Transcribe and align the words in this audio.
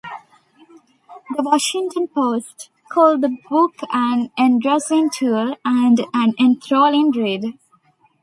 "The 1.37 1.43
Washington 1.43 2.07
Post" 2.07 2.71
called 2.89 3.21
the 3.21 3.37
book 3.47 3.75
an 3.93 4.31
"engrossing 4.35 5.11
tour" 5.11 5.55
and 5.63 5.99
an 6.11 6.33
"enthralling 6.39 7.11
read". 7.11 7.45